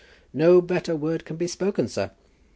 [0.33, 2.09] "No better word can be spoken, sir."